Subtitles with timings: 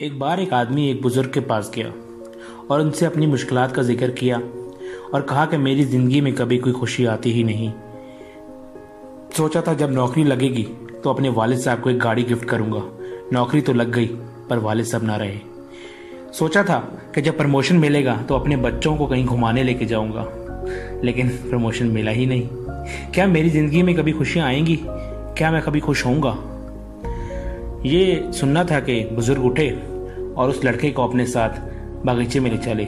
[0.00, 1.86] एक बार एक आदमी एक बुज़ुर्ग के पास गया
[2.70, 4.36] और उनसे अपनी मुश्किल का ज़िक्र किया
[5.14, 7.70] और कहा कि मेरी ज़िंदगी में कभी कोई खुशी आती ही नहीं।
[9.36, 10.62] सोचा था जब नौकरी लगेगी
[11.04, 12.82] तो अपने वालिद साहब को एक गाड़ी गिफ्ट करूँगा।
[13.32, 14.06] नौकरी तो लग गई,
[14.50, 15.38] पर वालिद साहब ना रहे।
[16.32, 16.78] सोचा था
[17.14, 20.26] कि जब प्रमोशन मिलेगा तो अपने बच्चों को कहीं घुमाने लेके जाऊँगा,
[21.04, 22.48] लेकिन प्रमोशन मिला ही नहीं।
[23.14, 24.78] क्या मेरी ज़िंदगी में कभी खुशियाँ आएँगी?
[24.82, 26.36] क्या मैं कभी खुश होऊँगा?
[27.86, 29.70] ये सुनना था कि बुज़ुर्ग उठे
[30.36, 31.48] और उस लड़के को अपने साथ
[32.06, 32.86] बागीचे में ले चले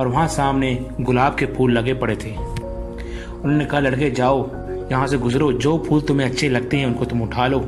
[0.00, 4.50] और वहाँ सामने गुलाब के फूल लगे पड़े थे। उन्होंने कहा, लड़के, जाओ,
[4.90, 7.58] यहाँ से गुजरो। जो फूल तुम्हें अच्छे लगते हैं, उनको तुम उठा लो।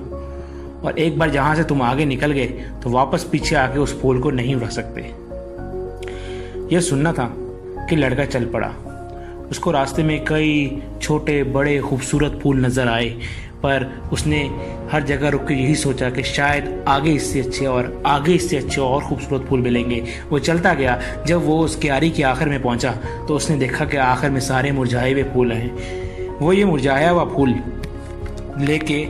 [0.85, 2.47] और एक बार जहाँ से तुम आगे निकल गए
[2.83, 5.01] तो वापस पीछे आके उस फूल को नहीं उठा सकते।
[6.75, 7.35] यह सुनना था
[7.91, 8.75] कि लड़का चल पड़ा।
[9.51, 13.09] उसको रास्ते में कई छोटे, बड़े, खूबसूरत फूल नज़र आए,
[13.63, 14.39] पर उसने
[14.93, 18.81] हर जगह रुक के यही सोचा कि शायद आगे इससे अच्छे और आगे इससे अच्छे
[18.81, 22.93] और खूबसूरत फूल मिलेंगे। वो चलता गया। जब वो उस क्यारी के आखिर में पहुँचा
[23.29, 27.25] तो उसने देखा कि आखिर में सारे मुरझाए हुए फूल हैं। वो ये मुरझाया हुआ
[27.35, 27.55] फूल
[28.61, 29.05] लेके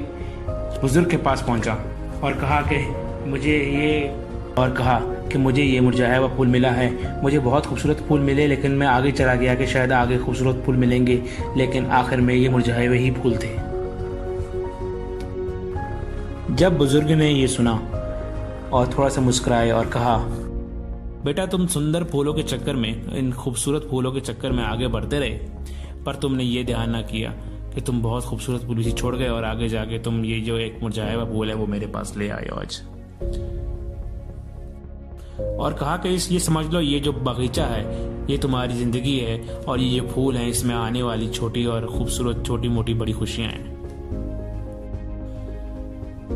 [0.81, 1.73] बुज़ुर्ग के पास पहुँचा
[2.25, 4.09] और कहा कि मुझे ये
[4.59, 4.99] और कहा
[5.33, 8.87] कि मुझे ये मुरझाया हुआ फूल मिला है। मुझे बहुत खूबसूरत फूल मिले, लेकिन मैं
[8.87, 11.23] आगे चला गया कि शायद आगे खूबसूरत फूल मिलेंगे,
[11.57, 13.55] लेकिन आखिर में ये मुरझाए हुए ही फूल थे।
[16.55, 17.73] जब बुज़ुर्ग ने ये सुना
[18.73, 20.17] और थोड़ा सा मुस्कुराए और कहा,
[21.25, 25.19] बेटा, तुम सुंदर फूलों के चक्कर में, इन खूबसूरत फूलों के चक्कर में आगे बढ़ते
[25.19, 25.39] रहे,
[26.07, 27.31] पर तुमने ये ध्यान ना किया
[27.75, 30.79] कि तुम बहुत खूबसूरत फूल इसी छोड़ गए और आगे जाके तुम ये जो एक
[30.83, 32.81] मुरझाया हुआ फूल है, वो मेरे पास ले आए आज।
[35.59, 37.85] और कहा कि इस, ये समझ लो, ये जो बगीचा है,
[38.31, 42.43] ये तुम्हारी ज़िंदगी है और ये जो फूल है, इसमें आने वाली छोटी और खूबसूरत
[42.47, 43.69] छोटी मोटी बड़ी खुशियाँ हैं।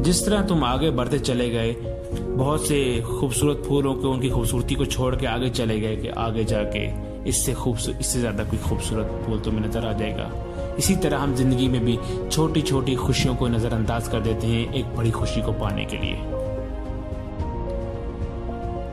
[0.02, 1.72] जिस तरह तुम आगे बढ़ते चले गए,
[2.12, 6.44] बहुत से खूबसूरत फूलों को, उनकी खूबसूरती को छोड़ के आगे चले गए कि आगे
[6.44, 6.86] जाके
[7.28, 10.30] इससे खूबसूरत इससे ज़्यादा कोई खूबसूरत फूल तुम्हें नज़र आ जाएगा।
[10.78, 11.98] इसी तरह हम ज़िंदगी में भी
[12.30, 16.14] छोटी छोटी खुशियों को नजरअंदाज कर देते हैं एक बड़ी खुशी को पाने के लिए।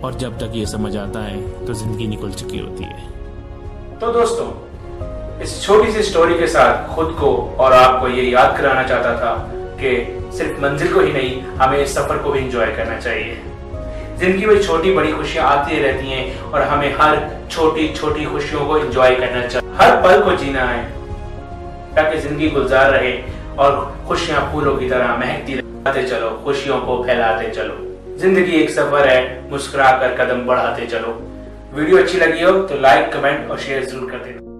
[0.03, 3.09] और जब तक ये समझ आता है तो ज़िंदगी निकल चुकी होती है।
[3.99, 4.47] तो दोस्तों,
[5.43, 9.33] इस छोटी सी स्टोरी के साथ खुद को और आपको ये याद कराना चाहता था
[9.81, 9.91] कि
[10.37, 13.37] सिर्फ़ मंजिल को ही नहीं, हमें इस सफ़र को भी इंजॉय करना चाहिए।
[14.19, 17.19] ज़िंदगी में छोटी बड़ी खुशियाँ आती रहती हैं और हमें हर
[17.51, 20.83] छोटी छोटी खुशियों को एंजॉय करना चाहिए हर पल को जीना है,
[21.95, 23.13] ताकि ज़िंदगी गुलजार रहे
[23.59, 27.90] और खुशियाँ फूलों की तरह महकती रहते चलो, खुशियों को फैलाते चलो।
[28.21, 31.13] ज़िंदगी एक सफ़र है मुस्कुरा कर कदम बढ़ाते चलो।
[31.73, 34.50] वीडियो अच्छी लगी हो तो लाइक, कमेंट और शेयर ज़रूर कर देना।